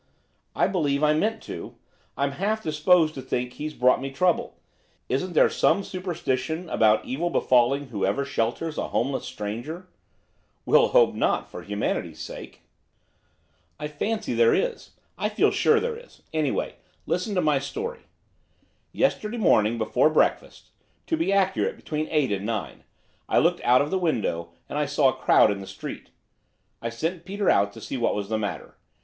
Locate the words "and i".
24.67-24.87